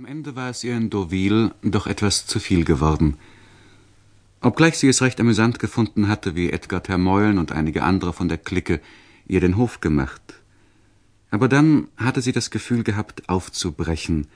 Am 0.00 0.06
Ende 0.06 0.34
war 0.34 0.48
es 0.48 0.64
ihr 0.64 0.74
in 0.78 0.88
Deauville 0.88 1.54
doch 1.60 1.86
etwas 1.86 2.24
zu 2.24 2.40
viel 2.40 2.64
geworden. 2.64 3.18
Obgleich 4.40 4.78
sie 4.78 4.88
es 4.88 5.02
recht 5.02 5.20
amüsant 5.20 5.58
gefunden 5.58 6.08
hatte, 6.08 6.34
wie 6.34 6.48
Edgar 6.48 6.82
Termeulen 6.82 7.36
und 7.36 7.52
einige 7.52 7.82
andere 7.82 8.14
von 8.14 8.26
der 8.26 8.38
Clique 8.38 8.80
ihr 9.26 9.40
den 9.40 9.58
Hof 9.58 9.82
gemacht. 9.82 10.22
Aber 11.30 11.48
dann 11.48 11.88
hatte 11.98 12.22
sie 12.22 12.32
das 12.32 12.50
Gefühl 12.50 12.82
gehabt, 12.82 13.28
aufzubrechen, 13.28 14.26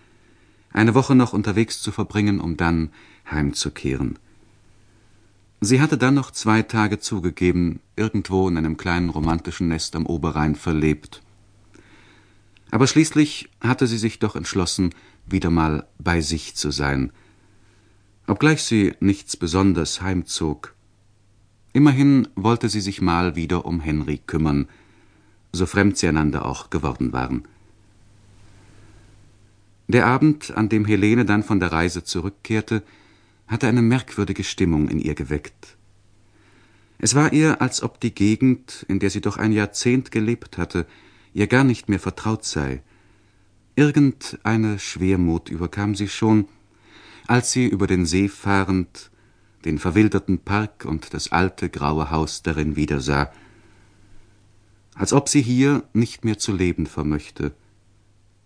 eine 0.70 0.94
Woche 0.94 1.14
noch 1.14 1.32
unterwegs 1.32 1.80
zu 1.80 1.92
verbringen, 1.92 2.40
um 2.40 2.58
dann 2.58 2.90
heimzukehren. 3.30 4.18
Sie 5.62 5.80
hatte 5.80 5.96
dann 5.96 6.12
noch 6.12 6.30
zwei 6.30 6.60
Tage 6.60 6.98
zugegeben, 6.98 7.80
irgendwo 7.96 8.50
in 8.50 8.58
einem 8.58 8.76
kleinen 8.76 9.08
romantischen 9.08 9.68
Nest 9.68 9.96
am 9.96 10.04
Oberrhein 10.04 10.56
verlebt. 10.56 11.22
Aber 12.74 12.88
schließlich 12.88 13.50
hatte 13.60 13.86
sie 13.86 13.98
sich 13.98 14.18
doch 14.18 14.34
entschlossen, 14.34 14.96
wieder 15.26 15.48
mal 15.48 15.86
bei 16.00 16.20
sich 16.20 16.56
zu 16.56 16.72
sein, 16.72 17.12
obgleich 18.26 18.64
sie 18.64 18.94
nichts 18.98 19.36
besonders 19.36 20.02
heimzog. 20.02 20.74
Immerhin 21.72 22.26
wollte 22.34 22.68
sie 22.68 22.80
sich 22.80 23.00
mal 23.00 23.36
wieder 23.36 23.64
um 23.64 23.78
Henry 23.78 24.18
kümmern, 24.18 24.66
so 25.52 25.66
fremd 25.66 25.98
sie 25.98 26.08
einander 26.08 26.46
auch 26.46 26.68
geworden 26.68 27.12
waren. 27.12 27.46
Der 29.86 30.06
Abend, 30.06 30.50
an 30.56 30.68
dem 30.68 30.84
Helene 30.84 31.24
dann 31.24 31.44
von 31.44 31.60
der 31.60 31.70
Reise 31.70 32.02
zurückkehrte, 32.02 32.82
hatte 33.46 33.68
eine 33.68 33.82
merkwürdige 33.82 34.42
Stimmung 34.42 34.88
in 34.88 34.98
ihr 34.98 35.14
geweckt. 35.14 35.76
Es 36.98 37.14
war 37.14 37.32
ihr, 37.32 37.62
als 37.62 37.84
ob 37.84 38.00
die 38.00 38.12
Gegend, 38.12 38.84
in 38.88 38.98
der 38.98 39.10
sie 39.10 39.20
doch 39.20 39.36
ein 39.36 39.52
Jahrzehnt 39.52 40.10
gelebt 40.10 40.58
hatte, 40.58 40.86
ihr 41.34 41.48
gar 41.48 41.64
nicht 41.64 41.88
mehr 41.88 42.00
vertraut 42.00 42.44
sei. 42.44 42.82
Irgendeine 43.76 44.78
Schwermut 44.78 45.50
überkam 45.50 45.94
sie 45.94 46.08
schon, 46.08 46.48
als 47.26 47.52
sie 47.52 47.66
über 47.66 47.86
den 47.86 48.06
See 48.06 48.28
fahrend 48.28 49.10
den 49.64 49.78
verwilderten 49.78 50.38
Park 50.38 50.84
und 50.84 51.12
das 51.12 51.32
alte 51.32 51.68
graue 51.68 52.10
Haus 52.10 52.42
darin 52.42 52.76
wiedersah, 52.76 53.32
als 54.94 55.12
ob 55.12 55.28
sie 55.28 55.42
hier 55.42 55.82
nicht 55.92 56.24
mehr 56.24 56.38
zu 56.38 56.52
leben 56.52 56.86
vermöchte, 56.86 57.52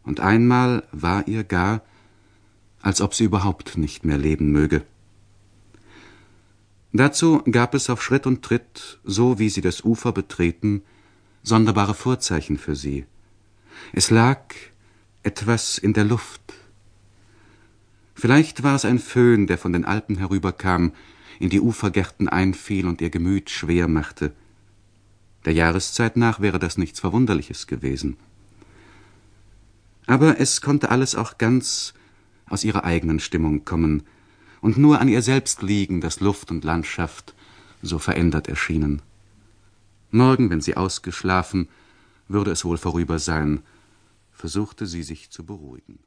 und 0.05 0.21
einmal 0.21 0.85
war 0.91 1.29
ihr 1.29 1.45
gar, 1.45 1.83
als 2.81 3.03
ob 3.03 3.15
sie 3.15 3.25
überhaupt 3.25 3.77
nicht 3.77 4.07
mehr 4.07 4.17
leben 4.17 4.51
möge. 4.53 4.83
Dazu 6.95 7.43
gab 7.51 7.75
es 7.75 7.91
auf 7.91 8.03
Schritt 8.03 8.27
und 8.27 8.43
Tritt, 8.43 9.01
so 9.05 9.39
wie 9.39 9.51
sie 9.51 9.61
das 9.61 9.85
Ufer 9.85 10.13
betreten, 10.13 10.83
sonderbare 11.49 11.95
Vorzeichen 11.95 12.59
für 12.59 12.77
sie. 12.77 13.07
Es 13.93 14.11
lag 14.11 14.55
etwas 15.23 15.79
in 15.79 15.95
der 15.95 16.05
Luft. 16.05 16.55
Vielleicht 18.15 18.63
war 18.63 18.77
es 18.77 18.85
ein 18.85 18.99
Föhn, 18.99 19.47
der 19.47 19.59
von 19.59 19.73
den 19.73 19.85
Alpen 19.85 20.17
herüberkam, 20.19 20.93
in 21.41 21.51
die 21.51 21.61
Ufergärten 21.61 22.29
einfiel 22.29 22.87
und 22.87 23.01
ihr 23.01 23.11
Gemüt 23.11 23.51
schwer 23.51 23.89
machte. 23.89 24.33
Der 25.45 25.53
Jahreszeit 25.53 26.17
nach 26.17 26.41
wäre 26.41 26.59
das 26.59 26.79
nichts 26.79 27.01
Verwunderliches 27.01 27.67
gewesen. 27.67 28.17
Aber 30.07 30.41
es 30.41 30.61
konnte 30.61 30.91
alles 30.91 31.15
auch 31.15 31.39
ganz 31.39 31.95
aus 32.49 32.65
ihrer 32.65 32.85
eigenen 32.85 33.21
Stimmung 33.21 33.65
kommen 33.65 34.03
und 34.61 34.79
nur 34.79 35.01
an 35.01 35.09
ihr 35.09 35.23
selbst 35.23 35.63
liegen, 35.63 36.01
dass 36.01 36.21
Luft 36.21 36.51
und 36.51 36.65
Landschaft 36.65 37.35
so 37.83 37.99
verändert 37.99 38.49
erschienen. 38.49 39.03
Morgen, 40.11 40.49
wenn 40.49 40.61
sie 40.61 40.77
ausgeschlafen, 40.77 41.69
würde 42.29 42.51
es 42.51 42.65
wohl 42.65 42.79
vorüber 42.79 43.19
sein, 43.19 43.63
versuchte 44.33 44.87
sie 44.87 45.03
sich 45.03 45.31
zu 45.31 45.45
beruhigen. 45.45 45.99